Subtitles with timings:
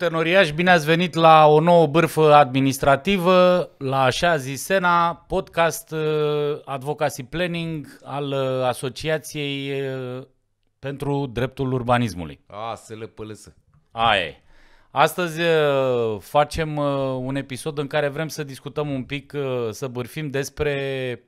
[0.00, 0.52] Salut, Tenoriaș!
[0.52, 7.22] Bine ați venit la o nouă bârfă administrativă, la așa zis Sena, podcast uh, Advocacy
[7.22, 10.22] Planning al uh, Asociației uh,
[10.78, 12.40] pentru Dreptul Urbanismului.
[12.46, 13.54] A, să le pălăsă.
[13.90, 14.42] Aia e.
[14.90, 16.84] Astăzi uh, facem uh,
[17.18, 21.24] un episod în care vrem să discutăm un pic, uh, să bârfim despre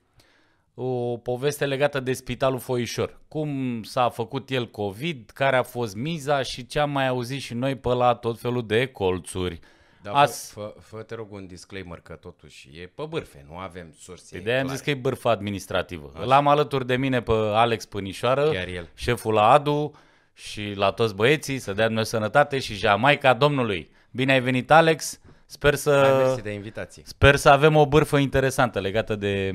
[0.74, 3.20] o poveste legată de Spitalul Foișor.
[3.28, 7.54] Cum s-a făcut el COVID, care a fost miza și ce am mai auzit și
[7.54, 9.60] noi pe la tot felul de colțuri.
[10.02, 13.56] Dar As- fă, fă, fă, te rog un disclaimer că totuși e pe bârfe, nu
[13.56, 14.76] avem surse De aia am clare.
[14.76, 16.12] zis că e bârfă administrativă.
[16.20, 18.88] Îl am alături de mine pe Alex Pânișoară, Chiar el.
[18.94, 19.92] șeful la ADU
[20.34, 23.90] și la toți băieții, să dea Dumnezeu sănătate și Jamaica Domnului.
[24.10, 25.20] Bine ai venit, Alex!
[25.46, 26.02] Sper să...
[26.08, 27.02] Hai, mersi de invitație.
[27.06, 29.52] Sper să avem o bârfă interesantă legată de,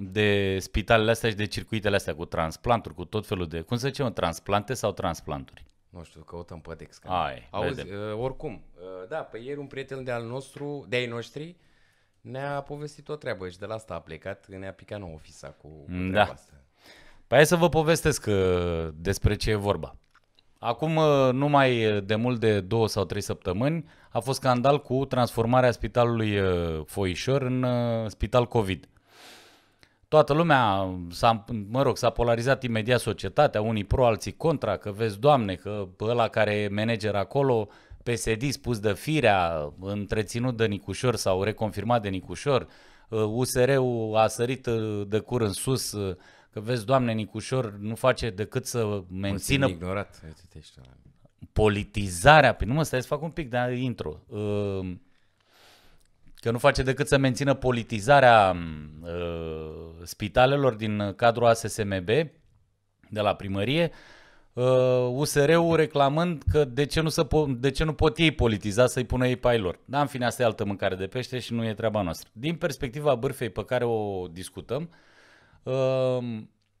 [0.00, 3.60] de spitalele astea și de circuitele astea cu transplanturi, cu tot felul de...
[3.60, 5.64] Cum să zicem, transplante sau transplanturi?
[5.90, 6.98] Nu știu, căutăm pe Dex.
[6.98, 7.98] că- Ai, Auzi, vedem.
[8.12, 11.56] uh, oricum, uh, da, pe ieri un prieten de al nostru, de ai noștri,
[12.20, 15.68] ne-a povestit o treabă și de la asta a plecat, ne-a picat nouă ofisa cu,
[15.68, 16.08] cu Da.
[16.10, 16.52] treaba asta.
[17.26, 19.96] Păi hai să vă povestesc uh, despre ce e vorba.
[20.58, 25.04] Acum, uh, nu mai de mult de două sau trei săptămâni, a fost scandal cu
[25.04, 28.88] transformarea spitalului uh, Foișor în uh, spital COVID.
[30.08, 35.18] Toată lumea, s-a, mă rog, s-a polarizat imediat societatea, unii pro, alții contra, că vezi,
[35.18, 37.68] doamne, că ăla care e manager acolo,
[38.02, 42.66] PSD spus de firea, întreținut de Nicușor sau reconfirmat de Nicușor,
[43.08, 46.16] uh, USR-ul a sărit uh, de cur în sus, uh,
[46.50, 50.20] că vezi, doamne, Nicușor nu face decât să mențină Puțin ignorat.
[50.24, 50.82] Uite-te ăștia.
[51.52, 54.90] politizarea, păi nu mă stai să fac un pic de intro, Uh,
[56.40, 58.56] că nu face decât să mențină politizarea
[59.02, 62.08] uh, spitalelor din cadrul ASSMB
[63.10, 63.90] de la primărie,
[64.52, 64.64] uh,
[65.10, 69.04] USR-ul reclamând că de ce, nu să po- de ce nu pot ei politiza să-i
[69.04, 69.78] pună ei pe ai lor.
[69.84, 72.28] Dar în fine, asta e altă mâncare de pește și nu e treaba noastră.
[72.32, 74.90] Din perspectiva bârfei pe care o discutăm,
[75.62, 76.18] uh,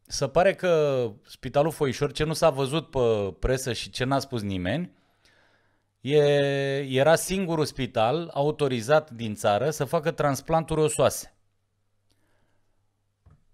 [0.06, 4.42] se pare că Spitalul Foișor, ce nu s-a văzut pe presă și ce n-a spus
[4.42, 4.90] nimeni,
[6.14, 11.32] e, era singurul spital autorizat din țară să facă transplanturi osoase.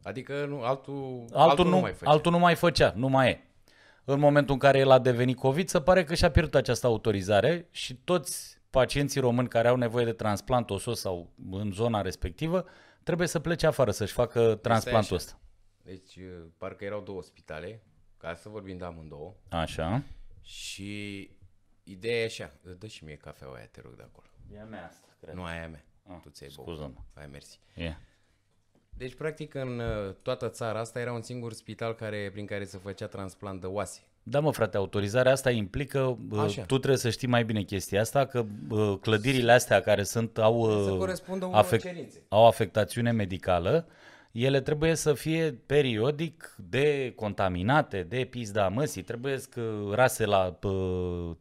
[0.02, 2.10] Adică nu, altul, Altul, nu, mai face.
[2.10, 3.44] altul nu mai făcea, nu mai e.
[4.04, 7.68] În momentul în care el a devenit COVID, se pare că și-a pierdut această autorizare
[7.70, 12.64] și toți pacienții români care au nevoie de transplant osos sau în zona respectivă
[13.02, 15.24] trebuie să plece afară să-și facă transplantul așa.
[15.24, 15.38] ăsta.
[15.82, 17.82] Deci, uh, parcă erau două spitale,
[18.16, 19.34] ca să vorbim de amândouă.
[19.48, 20.02] Așa.
[20.42, 21.30] Și
[21.84, 24.26] ideea e așa, dă și mie cafeaua aia, te rog, de acolo.
[24.54, 25.34] E a mea asta, cred.
[25.34, 25.84] Nu aia mea.
[26.08, 26.68] Ah, tu ți-ai băut.
[26.68, 27.00] scuză-mă.
[27.14, 27.58] Hai, mersi.
[27.74, 27.94] E.
[28.96, 32.78] Deci, practic, în uh, toată țara asta era un singur spital care, prin care se
[32.78, 34.00] făcea transplant de oase.
[34.22, 36.62] Da, mă, frate, autorizarea asta implică, bă, Așa.
[36.62, 40.84] tu trebuie să știi mai bine chestia asta, că bă, clădirile astea care sunt au,
[40.84, 42.22] Să uh, corespundă unor cerințe.
[42.28, 43.86] au afectațiune medicală,
[44.34, 49.48] ele trebuie să fie periodic decontaminate, de pizda măsii, trebuie să
[49.92, 50.70] rase la, pă,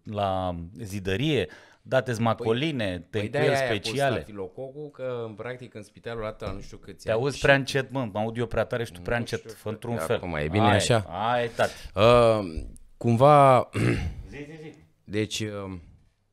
[0.03, 1.47] la zidărie,
[1.81, 4.15] date smacoline, Păi tencuieli de-aia aia speciale.
[4.17, 7.41] Pus filococul, că în practic în spitalul ăsta nu știu câți Te ani auzi și-
[7.41, 10.15] prea încet, mă, mă aud eu prea tare și tu prea încet, fă într-un fel.
[10.15, 10.99] Acum e bine Ai, așa?
[11.31, 11.73] Ai, tati.
[11.95, 12.63] Uh,
[12.97, 13.69] cumva,
[14.29, 14.73] Zi, zi, zi.
[15.03, 15.73] deci, uh,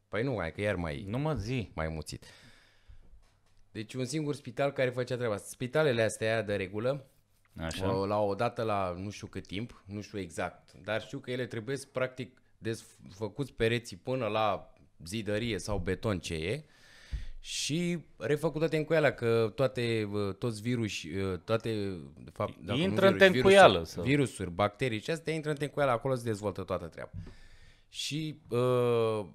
[0.09, 1.71] păi nu, hai că iar mai, Nu mă zi.
[1.75, 2.25] mai muțit.
[3.73, 5.49] Deci un singur spital care făcea treaba asta.
[5.51, 7.07] Spitalele astea de regulă,
[7.57, 7.89] Așa.
[7.89, 11.31] uh, la o dată la nu știu cât timp, nu știu exact, dar știu că
[11.31, 16.65] ele trebuie practic desfăcuți pereții până la zidărie sau beton ce e
[17.41, 21.71] și refăcută tencuiala că toate, uh, toți virus, uh, toate,
[22.25, 25.51] de fapt, dacă nu Intră în virus, tencuială, virusuri, sau- virusuri, bacterii și astea intră
[25.51, 27.11] în tencuială, acolo se dezvoltă toată treaba.
[27.89, 29.27] Și uh,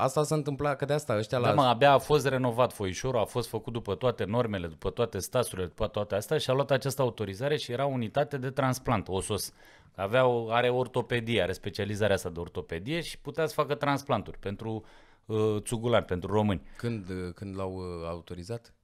[0.00, 1.54] asta s-a întâmplat, că de asta ăștia Da, la...
[1.54, 5.66] mă, abia a fost renovat foișorul, a fost făcut după toate normele, după toate stasurile,
[5.66, 9.52] după toate astea și a luat această autorizare și era unitate de transplant, osos.
[9.94, 14.84] Avea o, are ortopedie, are specializarea asta de ortopedie și putea să facă transplanturi pentru
[15.26, 16.62] uh, țugulani, pentru români.
[16.76, 18.74] Când, uh, când l-au uh, autorizat?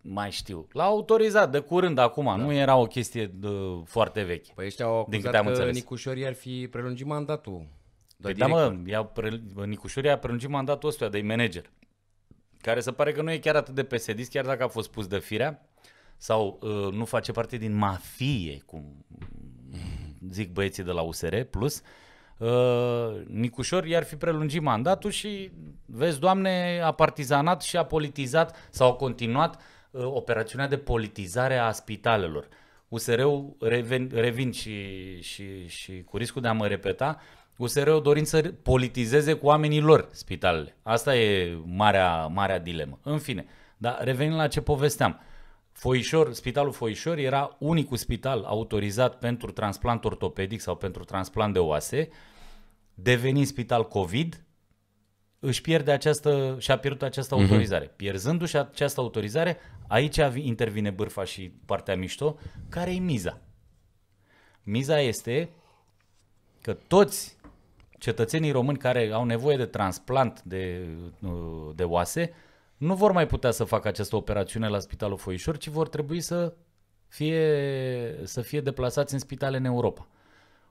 [0.00, 0.66] Mai știu.
[0.72, 2.36] L-a autorizat de curând acum, da.
[2.36, 3.48] nu era o chestie de,
[3.84, 4.52] foarte veche.
[4.54, 5.74] Păi ăștia au Din acuzat câte am că înțeles.
[5.74, 7.66] Nicușor i-ar fi prelungit mandatul.
[8.20, 11.70] Păi da, mă, i-a pre, Nicușorii a prelungit mandatul ăsta de manager,
[12.60, 15.06] care se pare că nu e chiar atât de psd chiar dacă a fost pus
[15.06, 15.68] de firea,
[16.16, 19.04] sau uh, nu face parte din mafie, cum
[20.30, 21.82] zic băieții de la USR+, plus,
[22.38, 25.50] uh, Nicușor i-ar fi prelungit mandatul și,
[25.86, 31.72] vezi, doamne, a partizanat și a politizat sau a continuat uh, operațiunea de politizare a
[31.72, 32.48] spitalelor.
[32.90, 34.76] USR-ul, revin, revin și,
[35.20, 37.20] și, și cu riscul de a mă repeta,
[37.56, 40.76] USR-ul dorind să politizeze cu oamenii lor spitalele.
[40.82, 42.98] Asta e marea, marea dilemă.
[43.02, 43.44] În fine,
[43.76, 45.20] dar revenind la ce povesteam.
[45.72, 52.08] Foișor, Spitalul Foișor era unicul spital autorizat pentru transplant ortopedic sau pentru transplant de oase,
[52.94, 54.44] devenind spital COVID,
[55.38, 57.44] își pierde această, și-a pierdut această Mhm.
[57.44, 57.92] autorizare.
[57.96, 59.56] Pierzându-și această autorizare,
[59.90, 62.38] aici intervine bârfa și partea mișto,
[62.68, 63.40] care e miza.
[64.62, 65.50] Miza este
[66.60, 67.36] că toți
[67.98, 70.88] cetățenii români care au nevoie de transplant de,
[71.20, 72.32] uh, de oase
[72.76, 76.54] nu vor mai putea să facă această operațiune la Spitalul Foișor, ci vor trebui să
[77.08, 80.08] fie, să fie deplasați în spitale în Europa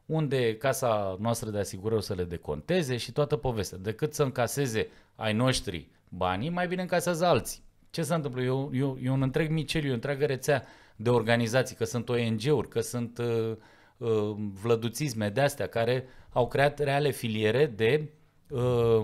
[0.05, 3.77] unde casa noastră de asigurări o să le deconteze și toată povestea.
[3.77, 7.63] Decât să încaseze ai noștri banii, mai bine încasează alții.
[7.89, 8.41] Ce se întâmplă?
[8.41, 10.63] E, un- e, un- e un întreg miceliu, e o întreagă rețea
[10.95, 13.55] de organizații, că sunt ONG-uri, că sunt uh,
[13.97, 18.09] uh, vlăduțisme de astea care au creat reale filiere de,
[18.49, 18.99] uh,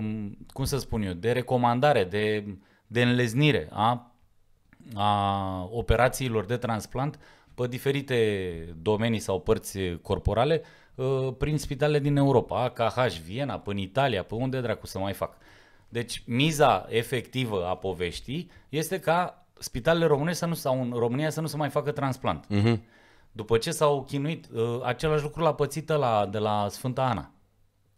[0.52, 2.44] cum să spun eu, de recomandare, de,
[2.86, 4.10] de înleznire a
[4.94, 7.18] a operațiilor de transplant
[7.54, 10.62] pe diferite domenii sau părți corporale
[10.94, 15.36] uh, prin spitalele din Europa, AKH, Viena, până Italia, pe unde dracu să mai fac.
[15.88, 21.40] Deci miza efectivă a poveștii este ca spitalele românești să nu, sau în România să
[21.40, 22.44] nu se mai facă transplant.
[22.48, 22.82] Mhm.
[23.32, 27.30] După ce s-au chinuit, uh, același lucru l-a pățit la, de la Sfânta Ana.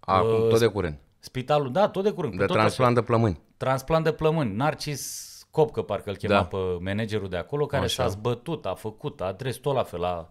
[0.00, 0.98] Acum, tot de curând.
[1.18, 2.32] Spitalul, da, tot de curând.
[2.32, 2.58] De tot așa.
[2.58, 3.40] transplant de plămâni.
[3.56, 4.54] Transplant de plămâni.
[4.54, 6.40] Narcis Copcă, parcă îl chema Da.
[6.40, 6.46] da.
[6.46, 8.02] pe managerul de acolo, care Așa.
[8.02, 8.10] Așa.
[8.10, 10.04] s-a zbătut, a făcut, a adres tot la fel.
[10.04, 10.28] A,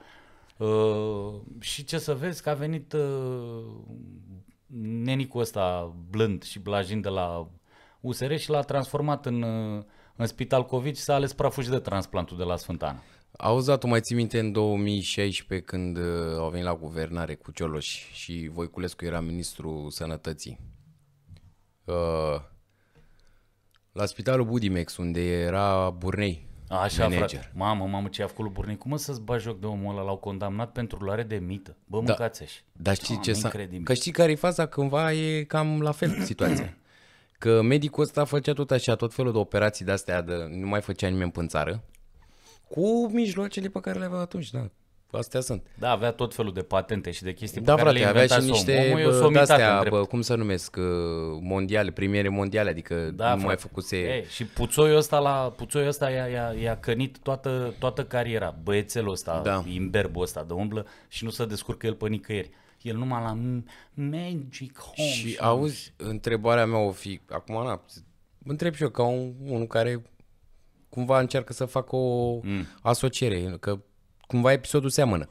[0.58, 3.64] uh, și ce să vezi, că a venit uh,
[5.04, 7.50] nenicul ăsta blând și blajin de la
[8.02, 9.84] USR și l-a transformat în, uh,
[10.16, 13.02] în spital COVID și s-a ales prafuși de transplantul de la Sfântana.
[13.38, 17.52] Auzi, da, tu mai ții minte în 2016 când uh, au venit la guvernare cu
[17.52, 20.60] Cioloș și Voiculescu era ministrul sănătății.
[21.86, 22.42] Uh,
[23.92, 27.28] la spitalul Budimex, unde era Burnei, Așa, manager.
[27.28, 27.52] frate.
[27.56, 28.78] Mamă, mamă, ce a făcut lui Burnei.
[28.78, 30.06] Cum mă să-ți bagi joc de omul ăla?
[30.06, 31.76] L-au condamnat pentru luare de mită.
[31.86, 32.60] Bă, mâncați și.
[32.72, 33.48] Dar știi Doamne, ce s-a...
[33.48, 33.86] incredibil.
[33.86, 34.66] Că știi care e faza?
[34.66, 36.78] Cândva e cam la fel situația.
[37.38, 41.08] Că medicul ăsta făcea tot așa, tot felul de operații de-astea, de, nu mai făcea
[41.08, 41.84] nimeni în țară,
[42.68, 44.70] cu mijloacele pe care le avea atunci, da.
[45.12, 45.68] Astea sunt.
[45.80, 48.26] Da, avea tot felul de patente și de chestii Da, pe care frate, le avea
[48.38, 48.92] și inventase niște omul.
[48.92, 49.96] Omul e o bă, somitate de-astea, în drept.
[49.96, 50.84] bă, cum să numesc, uh,
[51.42, 53.62] mondiale, premiere mondiale, adică Da, nu mai frate.
[53.62, 53.98] făcuse...
[53.98, 58.56] Ei, și puțoiul ăsta, la, puțoiul ăsta i-a, i-a, i-a cănit toată, toată cariera.
[58.64, 59.52] Băiețelul ăsta, Da.
[59.52, 59.64] da.
[59.72, 62.50] imberbul ăsta de umblă și nu se descurcă el pe nicăieri.
[62.82, 63.64] El numai la M-
[63.94, 65.10] Magic Home.
[65.10, 67.82] Și auzi, întrebarea mea o fi, acum, na,
[68.46, 70.02] întreb și eu ca un, unul care
[70.90, 72.66] cumva încearcă să facă o mm.
[72.82, 73.80] asociere, că
[74.28, 75.30] cumva episodul seamănă.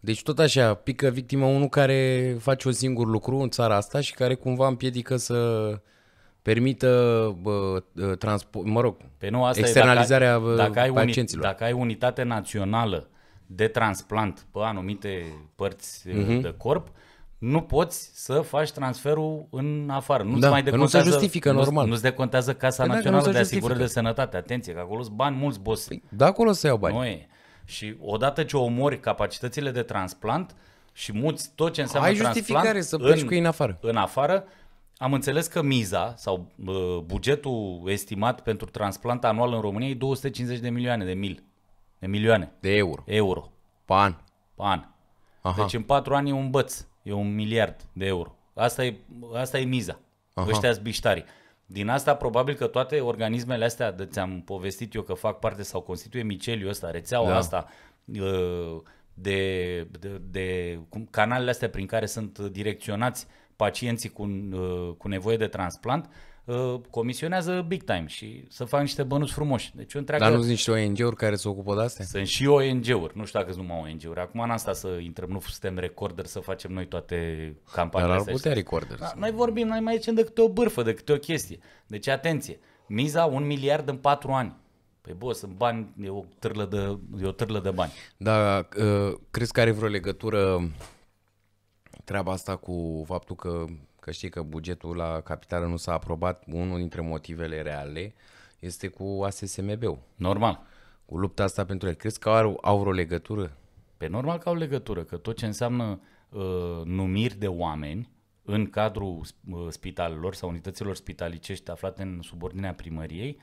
[0.00, 4.14] Deci tot așa, pică victima unul care face un singur lucru în țara asta și
[4.14, 5.68] care cumva împiedică să
[6.42, 6.88] permită
[7.42, 7.82] bă,
[8.18, 11.44] transport, mă rog, Pe nu, asta externalizarea e, bă, dacă, dacă, ai uni, pacienților.
[11.44, 13.08] dacă ai unitate națională
[13.46, 15.24] de transplant pe anumite
[15.54, 16.38] părți Mhm.
[16.38, 16.42] uh-huh.
[16.42, 16.88] de corp,
[17.38, 20.22] nu poți să faci transferul în afară.
[20.22, 21.86] Nu Da, mai că nu se decontează- justifică nu, normal.
[21.88, 24.06] Nu-ți decontează Casa Păi dacă nu Națională se de Asigurări de justifică.
[24.14, 24.36] Sănătate.
[24.36, 25.86] Atenție, că acolo sunt bani mulți, boss.
[25.88, 26.96] Păi, de acolo să iau bani.
[26.96, 27.26] Nu e.
[27.64, 30.54] Și odată ce omori capacitățile de transplant
[30.92, 33.78] și muți tot ce înseamnă Ai transplant justificare să pleci cu ei în afară.
[33.80, 34.44] În afară,
[34.96, 40.60] am înțeles că miza sau uh, bugetul estimat pentru transplant anual în România e 250
[40.60, 41.42] de milioane de mil.
[41.98, 43.02] De milioane De euro.
[43.06, 43.52] euro
[43.84, 44.24] Pan.
[44.54, 44.84] pe an.
[45.42, 45.62] Aha.
[45.62, 48.36] Deci în patru ani e un băț, e un miliard de euro.
[48.54, 48.96] Asta e,
[49.34, 49.98] asta e miza.
[50.34, 50.48] Aha.
[50.50, 51.24] Ăștia sunt biștarii.
[51.66, 55.80] Din asta probabil că toate organismele astea, de ți-am povestit eu că fac parte sau
[55.80, 57.32] constituie miceliul ăsta, rețeaua Da.
[57.32, 57.38] da.
[57.38, 57.66] asta,
[58.20, 58.80] uh,
[59.14, 65.36] de, de, de cum- canalele astea prin care sunt direcționați pacienții cu, uh, cu nevoie
[65.36, 66.08] de transplant,
[66.44, 69.72] uh, comisionează big time și să fac niște bănuți frumoși.
[69.74, 70.24] Deci o întreagă...
[70.24, 72.04] Dar nu sunt niște ONG-uri care se ocupă de astea?
[72.04, 74.20] Sunt și ONG-uri, nu știu dacă sunt numai ONG-uri.
[74.20, 77.16] Acum n-am stat să intrăm, nu suntem recorder să facem noi toate
[77.64, 78.34] Dar campaniile ar astea.
[78.34, 79.00] putea recorders.
[79.00, 81.58] Da, noi vorbim, noi mai zicem de câte o bârfă, de câte o chestie.
[81.86, 84.56] Deci atenție, miza un miliard în patru ani.
[85.00, 87.92] Păi bă, sunt bani, e o târlă de, e o târlă de bani.
[88.16, 90.70] Dar uh, crezi că are vreo legătură
[92.04, 93.64] treaba asta cu faptul că,
[94.04, 96.44] că știi că bugetul la capitală nu s-a aprobat?
[96.46, 98.14] Unul dintre motivele reale
[98.58, 100.60] este cu ASSMB-ul, Normal.
[101.04, 101.94] cu lupta asta pentru el.
[101.94, 103.56] Crezi că au, au vreo legătură?
[103.96, 108.10] Pe normal că au legătură, că tot ce înseamnă uh, numiri de oameni
[108.42, 109.20] în cadrul
[109.50, 113.40] uh, spitalelor sau unităților spitalicești aflate în subordinea primăriei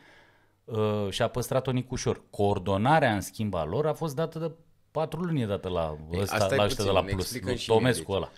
[0.63, 2.22] uh, și-a păstrat-o Nicușor.
[2.30, 4.51] Coordonarea, în schimb, a lor a fost dată de
[4.91, 7.22] patru luni, e dată la ăsta, asta e la ăștia de puțin, la ne Plus,
[7.24, 8.30] explică lui și mie, Tomescu deci.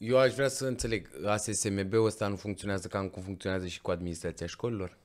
[0.00, 0.10] Ăla.
[0.10, 4.46] Eu aș vrea să înțeleg, ASSMB-ul ăsta nu funcționează cam cum funcționează și cu administrația
[4.46, 4.96] școlilor?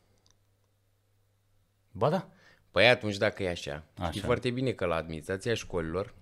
[1.92, 2.30] Ba da.
[2.72, 4.10] Păi atunci dacă e așa, Așa.
[4.10, 6.14] știi foarte bine că la administrația școlilor,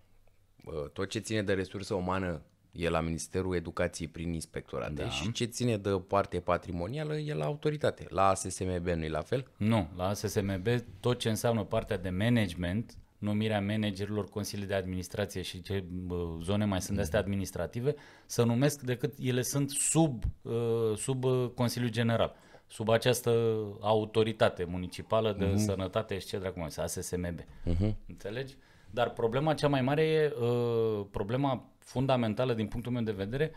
[0.64, 5.10] bă, tot ce ține de resursă umană e la Ministerul Educației prin inspectorate Da.
[5.10, 8.06] și ce ține de parte patrimonială e la autoritate.
[8.10, 9.52] La ASSMB nu e la fel?
[9.58, 10.68] Nu, la ASSMB
[11.00, 16.66] tot ce înseamnă partea de management, numirea managerilor, consilii de administrație și ce bă, zone
[16.66, 17.96] mai sunt de astea administrative,
[18.26, 22.36] să numesc decât ele sunt sub, uh, sub uh, Consiliul General,
[22.68, 23.32] sub această
[23.80, 25.56] autoritate municipală de uh-huh.
[25.56, 27.40] sănătate și ce dracu mai este, ASSMB.
[27.42, 27.96] Uh-huh.
[28.08, 28.56] Înțelegi?
[28.92, 33.52] Dar problema cea mai mare e, uh, problema fundamentală din punctul meu de vedere,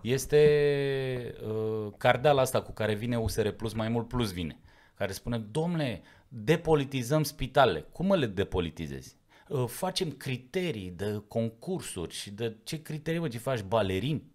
[0.00, 4.56] este uh, cardeala asta cu care vine USR Plus, mai mult plus vine,
[5.02, 7.80] care spune, domnule, depolitizăm spitalele.
[7.80, 9.16] Cum mă le depolitizezi?
[9.48, 14.30] Uh, facem criterii de concursuri și de ce criterii, mă, ce faci, balerini?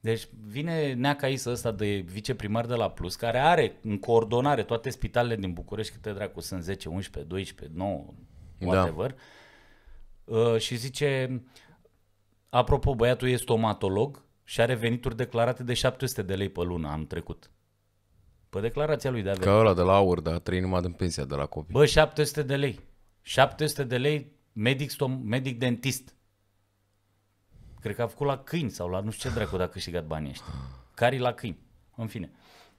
[0.00, 4.90] Deci vine Neaca Isă ăsta de viceprimar de la Plus, care are în coordonare toate
[4.90, 8.04] spitalele din București, câte dracu sunt 10, 11, 12, 9,
[8.60, 9.14] whatever,
[10.24, 10.36] da.
[10.38, 11.42] uh, și zice,
[12.48, 17.06] apropo, băiatul e stomatolog și are venituri declarate de 700 de lei pe lună anul
[17.06, 17.50] trecut.
[18.50, 19.44] Pe declarația lui de avere.
[19.44, 21.72] Ca ăla de la aur, dar trăi numai din pensia de la copii.
[21.72, 22.80] Bă, 700 de lei.
[23.22, 26.14] 700 de lei medic, stom- medic dentist.
[27.80, 30.06] Cred că a făcut la câini sau la nu știu ce dracu dacă a câștigat
[30.06, 30.52] banii ăștia.
[30.94, 31.58] Cari la câini.
[31.96, 32.30] În fine.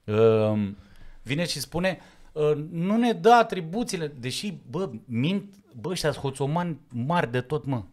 [0.04, 0.76] Um,
[1.22, 1.98] vine și spune
[2.32, 7.64] uh, nu ne dă atribuțiile, deși, bă, mint, bă, ăștia sunt hoțomani mari de tot,
[7.64, 7.84] mă.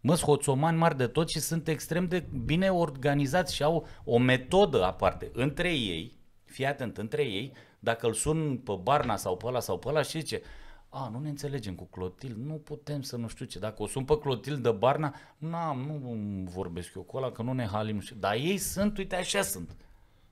[0.00, 4.18] Mă, sunt hoțomani mari de tot și sunt extrem de bine organizați și au o
[4.18, 5.30] metodă aparte.
[5.32, 6.15] Între ei,
[6.46, 10.02] fii atent, între ei, dacă îl sun pe Barna sau pe ăla sau pe ăla
[10.02, 10.42] și zice,
[10.88, 13.58] a, nu ne înțelegem cu Clotil, nu putem să nu știu ce.
[13.58, 16.16] Dacă o sun pe Clotil de Barna, n-am, nu
[16.50, 18.16] vorbesc eu cu ăla, că nu ne halim, nu știu.
[18.18, 19.76] Dar ei sunt, uite, așa sunt.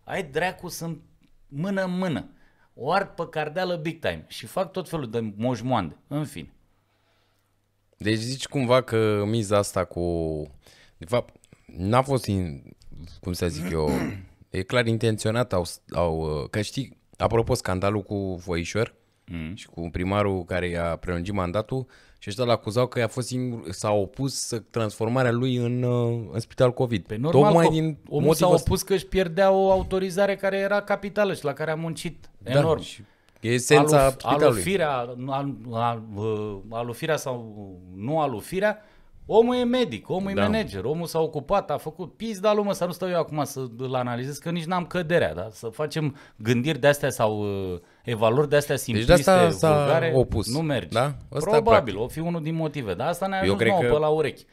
[0.04, 1.02] Ai dracu, sunt
[1.48, 2.28] mână în mână.
[2.74, 5.96] O ard pe cardeală big time și fac tot felul de moșmoande.
[6.06, 6.52] În fine.
[7.96, 10.02] Deci zici cumva că miza asta cu...
[10.96, 11.34] De fapt,
[11.66, 12.62] n-a fost, in,
[13.20, 13.90] cum să zic eu,
[14.58, 18.94] e clar intenționat, au, au, că știi, apropo, scandalul cu Foișor
[19.26, 19.54] mm.
[19.54, 21.86] și cu primarul care i-a prelungit mandatul
[22.18, 26.40] și ăștia l-acuzau că a fost singur, s-a opus să transformarea lui în, uh, în
[26.40, 27.06] spital COVID.
[27.06, 28.66] Pe normal, Tocmai că din omul s-a motivul ăsta.
[28.70, 32.50] opus că își pierdea o autorizare care era capitală și la care a muncit Da,
[32.58, 32.80] enorm.
[32.80, 33.02] și
[33.40, 34.46] E esența Alu- spitalului.
[34.46, 35.16] Alufirea, al,
[35.70, 37.54] al, uh, alufirea sau
[37.94, 38.78] nu alufirea,
[39.26, 40.40] omul e medic, omul Da.
[40.44, 43.94] e manager, omul s-a ocupat, a făcut pizda lumă, să nu stau eu acum să-l
[43.94, 45.48] analizez, că nici n-am căderea, da?
[45.50, 47.40] să facem gândiri de-astea sau
[47.72, 50.52] uh, evaluări de-astea simpliste, Deci de asta s-a vulgare, opus.
[50.54, 50.88] nu merge.
[50.88, 51.14] Da?
[51.32, 51.98] Ăsta Probabil, practic.
[51.98, 54.08] o fi unul din motive, dar asta ne-a Eu ajuns cred nouă că- pe la
[54.08, 54.44] urechi.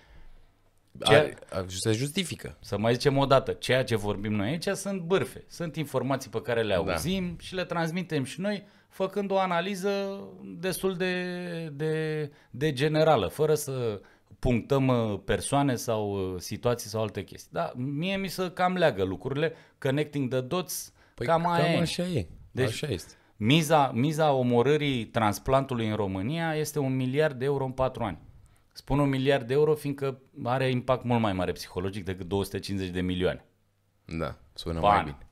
[1.02, 2.58] Are, a- se justifică.
[2.60, 6.42] Să mai zicem o dată, ceea ce vorbim noi aici sunt bârfe, sunt informații pe
[6.42, 6.92] care le Da.
[6.92, 10.20] auzim și le transmitem și noi, făcând o analiză
[10.60, 11.14] destul de,
[11.74, 14.02] de, de generală, fără să
[14.42, 17.50] punctăm uh, persoane sau uh, situații sau alte chestii.
[17.52, 21.78] Da, mie mi se cam leagă lucrurile, connecting the dots, Păi cam, aia cam e.
[21.78, 22.28] așa e.
[22.52, 23.14] Deci- așa este.
[23.38, 28.18] Miza, miza omorârii transplantului în România este un miliard de euro în patru ani.
[28.74, 33.02] Spun un miliard de euro fiindcă are impact mult mai mare psihologic decât 250 de
[33.02, 33.46] milioane.
[34.06, 34.94] Da, sună Bani.
[34.96, 35.30] mai bine.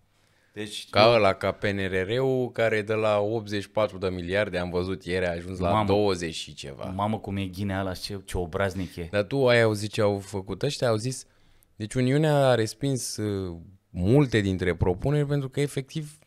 [0.60, 5.32] Deci, Ca ăla, ca PNRR-ul, care de la 84 de miliarde, am văzut ieri, a
[5.32, 5.86] ajuns la Mamă.
[5.86, 6.84] 20 și ceva.
[6.84, 9.08] mamă cum e ghinea ala, ce, ce obraznic e.
[9.12, 10.88] Dar tu ai auzit ce au făcut ăștia?
[10.88, 11.25] Au zis...
[11.75, 13.58] Deci Uniunea a respins uh,
[13.89, 16.18] multe dintre propuneri pentru că efectiv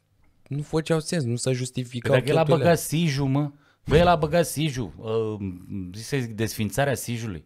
[0.48, 2.68] nu făceau sens, nu se Păi justificau dacă el a cheltuielile.
[2.68, 3.50] băgat Siju, mă,
[3.84, 5.48] bă, el a băgat Siju, uh,
[5.94, 7.44] zic să zic, desfințarea Sijului.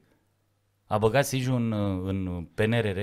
[0.86, 2.98] A băgat Siju în, uh, în PNRR.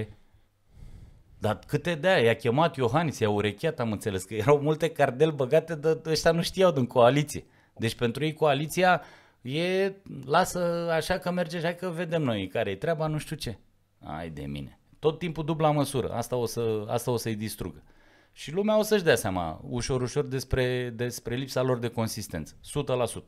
[1.44, 2.24] Dar câte de aia?
[2.24, 6.42] I-a chemat Iohannis, i-a urecheat, am înțeles, că erau multe cardel băgate, de ăștia nu
[6.42, 7.46] știau din coaliție.
[7.78, 9.02] Deci pentru ei coaliția
[9.42, 9.94] e,
[10.26, 13.58] lasă așa că merge, așa că vedem noi care e treaba, nu știu ce.
[14.00, 14.80] Ai de mine.
[15.00, 17.84] Tot timpul dubla măsură, asta o, să, asta o să-i distrugă.
[18.32, 22.54] Și lumea o să-și dea seama ușor, ușor despre, despre lipsa lor de consistență.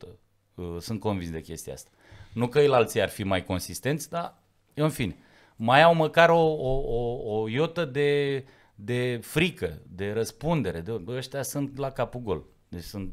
[0.06, 0.08] 100%
[0.54, 1.90] uh, sunt convins de chestia asta.
[2.32, 4.34] Nu că alții ar fi mai consistenți, dar
[4.74, 5.16] în fine.
[5.56, 8.44] Mai au măcar o, o, o, o iotă de,
[8.74, 10.80] de frică, de răspundere.
[10.80, 12.44] De, bă, ăștia sunt la capul gol.
[12.68, 13.12] Deci sunt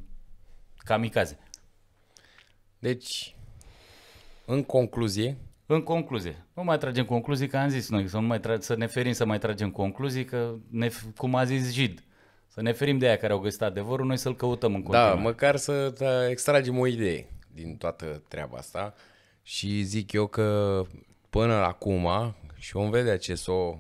[0.78, 1.40] kamikaze.
[2.80, 3.36] Deci,
[4.46, 8.40] în concluzie, În concluzie, nu mai tragem concluzii, că am zis noi, să, nu mai
[8.40, 12.04] tra- să ne ferim să mai tragem concluzii, că ne, cum a zis Jid,
[12.48, 15.16] să ne ferim de aia care au găsit adevărul, noi să-l căutăm în continuare.
[15.16, 18.94] da, măcar să da, extragem o idee din toată treaba asta
[19.42, 20.82] și zic eu că
[21.34, 23.78] până acum și vom vedea ce s-o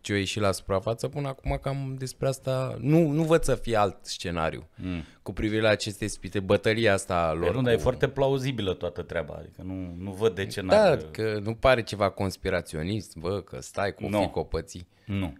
[0.00, 3.76] ce a ieșit la suprafață până acum cam despre asta nu, nu văd să fie
[3.76, 5.04] alt scenariu mm.
[5.22, 7.48] cu privire la aceste spite, bătălia asta lor.
[7.48, 7.64] Pe nu, cu...
[7.64, 10.98] dar e foarte plauzibilă toată treaba, adică nu, nu văd de ce Da, n-ar...
[11.10, 14.20] că nu pare ceva conspiraționist, bă, că stai cu Nu.
[14.20, 14.88] fi copății.
[15.06, 15.36] Nu.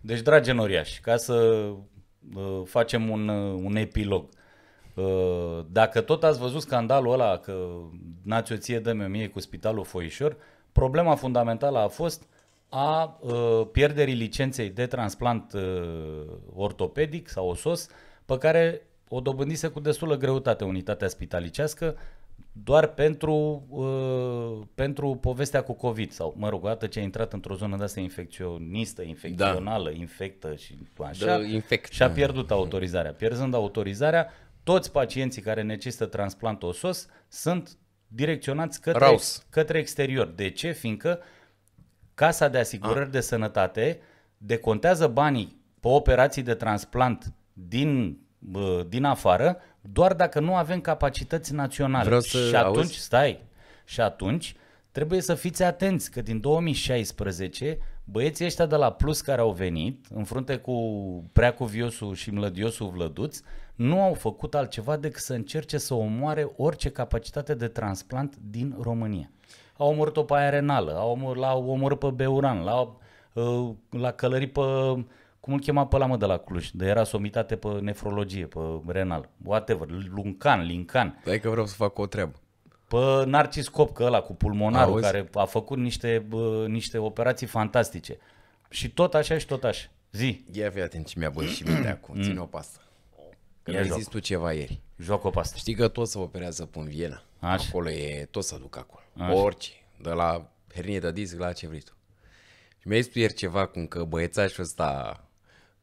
[0.00, 1.34] Deci, dragi enoriași, ca să
[2.34, 4.28] uh, facem un, uh, un epilog.
[4.94, 7.66] Uh, dacă tot ați văzut scandalul ăla că
[8.22, 10.36] nați o ție, dă-mi o mie cu spitalul Foișor,
[10.78, 12.28] problema fundamentală a fost
[12.68, 15.62] a uh, pierderii licenței de transplant uh,
[16.54, 17.88] ortopedic sau osos,
[18.24, 21.96] pe care o dobândise cu destulă greutate unitatea spitalicească,
[22.52, 27.54] doar pentru, uh, pentru povestea cu COVID sau, mă rog, odată ce a intrat într-o
[27.54, 29.96] zonă de asta infecționistă, infecțională, da.
[29.96, 31.92] infectă și așa, Dă infect.
[31.92, 33.12] și-a pierdut autorizarea.
[33.12, 34.28] Pierzând autorizarea,
[34.62, 39.46] toți pacienții care necesită transplant osos sunt direcționați către, Raus.
[39.50, 40.26] către exterior.
[40.26, 40.70] De ce?
[40.70, 41.20] Fiindcă
[42.14, 44.00] Casa de Asigurări de Sănătate
[44.38, 51.54] decontează banii pe operații de transplant din, bă, din afară doar dacă nu avem capacități
[51.54, 52.04] naționale.
[52.04, 52.98] Vreau să și atunci, auzi?
[52.98, 53.42] stai,
[53.84, 54.54] și atunci
[54.90, 60.06] trebuie să fiți atenți că din 2016 băieții ăștia de la Plus care au venit
[60.14, 60.74] în frunte cu
[61.32, 63.40] Preacuviosul și Mlădiosul Vlăduț
[63.74, 69.30] nu au făcut altceva decât să încerce să omoare orice capacitate de transplant din România.
[69.76, 73.00] Au omorât-o pe aia renală, au omor, l-au omorât pe Beuran, l-au,
[73.32, 74.60] uh, l-a călărit pe,
[75.40, 78.60] cum îl chema pe la mă de la Cluj, de era somitate pe nefrologie, pe
[78.86, 82.40] renal, whatever, Luncan, Lincan, Dai că vreau să fac o treabă.
[82.88, 85.04] Pe Narcis Copcă ăla cu pulmonarul Auzi?
[85.04, 88.18] care a făcut niște, bă, niște operații fantastice.
[88.68, 89.88] Și tot așa și tot așa.
[90.12, 92.78] Zi, Ia fi atent ce mi-a băut și mintea acum, ține-o pe asta.
[93.62, 93.96] Că Ia mi-ai joc.
[93.98, 94.80] zis tu ceva ieri.
[94.98, 95.56] joacă pe asta.
[95.56, 97.22] Știi că tot se operează până în Viena.
[97.38, 97.66] Așa.
[97.68, 99.02] Acolo e, tot să duc acolo.
[99.26, 99.34] Așa.
[99.42, 99.70] Orice.
[100.02, 101.92] De la hernie de disc la ce vrei tu.
[102.80, 105.20] Și mi-ai zis tu ieri ceva cum că băiețașul ăsta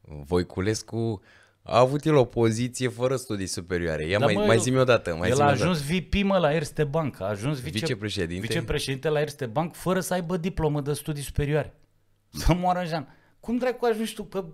[0.01, 1.21] Voiculescu
[1.65, 4.05] a avut el o poziție fără studii superioare.
[4.07, 5.15] Ia Da, mai, mă, mai el- zi-mi odată.
[5.15, 5.63] Mai El zi-mi a odată.
[5.63, 7.19] ajuns VP, mă, la Erste Bank.
[7.21, 8.47] A ajuns vice, Vicepreședinte?
[8.47, 11.73] vicepreședinte la Erste Bank fără să aibă diplomă de studii superioare.
[12.29, 13.17] Să moară Jean.
[13.39, 14.23] Cum dracu ajungi tu?
[14.23, 14.45] Că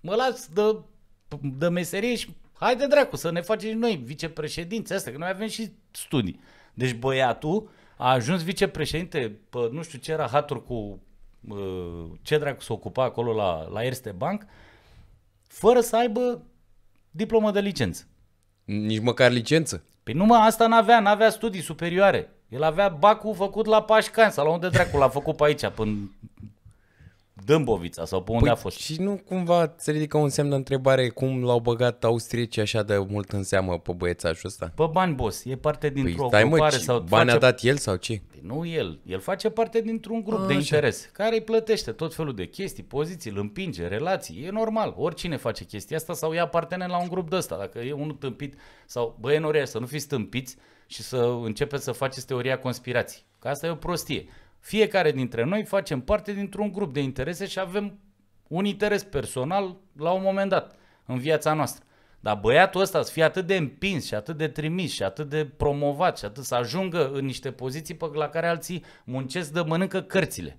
[0.00, 0.78] mă las de,
[1.42, 5.28] de meserie și hai de dracu să ne facem și noi vicepreședinți astea, că noi
[5.28, 6.40] avem și studii.
[6.74, 11.00] Deci băiatul a ajuns vicepreședinte pe nu știu ce era haturi cu
[11.48, 14.46] uh, ce dracu se ocupa acolo la, la Erste Bank
[15.46, 16.42] fără să aibă
[17.16, 18.06] diplomă de licență.
[18.64, 19.82] Nici măcar licență.
[20.02, 22.30] Păi nu mă, asta n-avea, n-avea studii superioare.
[22.48, 26.10] El avea bacul făcut la Pașcan sau la unde dracu l-a făcut pe aici, până
[27.44, 28.76] Dâmbovița sau pe unde a fost.
[28.76, 32.82] Păi Și nu cumva se ridică un semn de întrebare cum l-au băgat austriecii așa
[32.82, 34.72] de mult în seamă pe băiețașul ăsta?
[34.74, 37.36] Pe bani, boss, e parte Păi dintr-o stai mă, grupare ci- sau bani face...
[37.44, 38.20] a dat el sau ce?
[38.30, 40.60] Păi nu el, el face parte dintr-un grup A, de așa.
[40.60, 44.94] interese care îi plătește tot felul de chestii, poziții, îl împinge, relații, e normal.
[44.96, 47.56] Oricine face chestia asta sau ia partener la un grup de ăsta.
[47.56, 48.54] Dacă e unul tâmpit
[48.86, 53.24] sau băie noria să nu fiți tâmpiți și să începeți să faceți teoria conspirației.
[53.38, 54.26] Că asta e o prostie.
[54.64, 57.98] Fiecare dintre noi facem parte dintr-un grup de interese și avem
[58.48, 61.84] un interes personal la un moment dat în viața noastră.
[62.20, 65.44] Dar băiatul ăsta să fie atât de împins și atât de trimis și atât de
[65.44, 70.00] promovat și atât să ajungă în niște poziții pe la care alții muncesc de mănâncă
[70.00, 70.58] cărțile.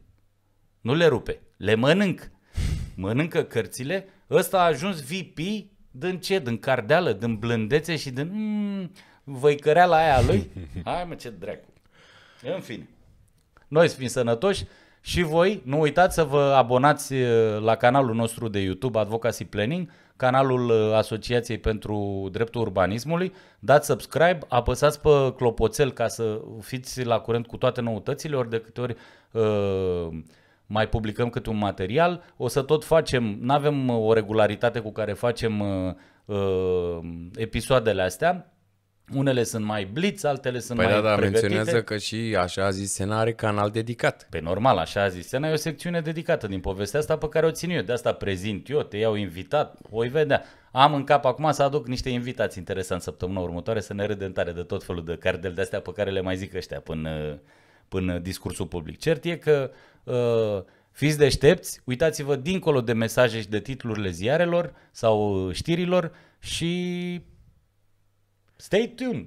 [0.82, 2.32] Nu le rupe, le mănânc.
[2.96, 4.08] Mănâncă cărțile.
[4.30, 5.40] Ăsta a ajuns VP
[5.92, 6.40] din ce?
[6.40, 8.92] Din cardeală, din blândețe și din mm,
[9.24, 10.52] văicăreala aia a lui?
[10.86, 11.74] Hai mă, ce dracu.
[12.56, 12.88] În fine.
[13.76, 14.66] Noi să fim sănătoși
[15.02, 19.90] și voi nu uitați să vă abonați uh, la canalul nostru de YouTube Advocacy Planning,
[20.16, 23.34] canalul uh, Asociației pentru Dreptul Urbanismului.
[23.60, 28.60] Dați subscribe, apăsați pe clopoțel ca să fiți la curent cu toate noutățile, ori de
[28.60, 28.96] câte ori
[29.32, 30.08] uh,
[30.66, 32.24] mai publicăm câte un material.
[32.38, 35.94] O să tot facem, nu avem o regularitate cu care facem uh,
[36.26, 37.00] uh,
[37.36, 38.55] episoadele astea.
[39.14, 41.48] Unele sunt mai blitz, altele sunt Păi mai da, da, pregătite.
[41.48, 44.28] menționează că și așa a zis Sena are canal dedicat.
[44.30, 47.46] Pe normal, așa a zis Sena, e o secțiune dedicată din povestea asta pe care
[47.46, 47.82] o țin eu.
[47.82, 50.44] De asta prezint eu, te iau invitat, voi vedea.
[50.72, 54.52] Am în cap acum să aduc niște invitați interesanți săptămâna următoare să ne râdem tare
[54.52, 57.40] de tot felul de cardel de astea pe care le mai zic ăștia până,
[57.88, 59.00] până discursul public.
[59.00, 59.72] Cert e că
[60.04, 67.22] uh, fiți deștepți, uitați-vă dincolo de mesaje și de titlurile ziarelor sau știrilor și
[68.56, 69.26] Stay tuned!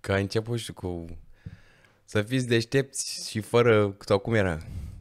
[0.00, 1.04] Că a început și cu...
[2.04, 3.96] Să fiți deștepți și fără...
[3.98, 4.58] Sau cum era?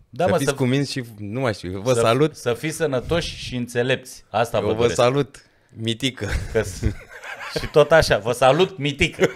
[0.10, 0.56] Da, să mă, fiți să...
[0.56, 1.04] cuminți și...
[1.18, 1.82] Nu mai știu.
[1.82, 2.36] Vă să, salut!
[2.36, 4.24] Să fiți sănătoși și înțelepți.
[4.30, 4.96] Asta Eu vă doresc.
[4.96, 6.28] vă salut, mitică.
[6.52, 6.62] Că...
[7.60, 8.18] și tot așa.
[8.18, 9.30] Vă salut, mitică.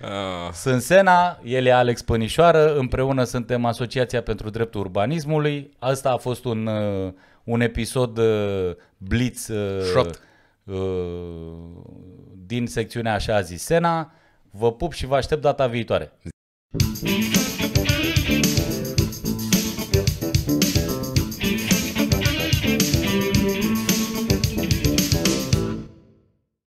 [0.00, 0.52] Ah.
[0.52, 5.70] Sunt Sena, el e Alex Pănișoară, împreună suntem Asociația pentru Dreptul Urbanismului.
[5.78, 7.12] Asta a fost un, uh,
[7.44, 9.48] un episod uh, blitz...
[9.48, 10.20] Uh, Shot
[12.46, 14.12] din secțiunea așa zis Sena.
[14.50, 16.12] Vă pup și vă aștept data viitoare.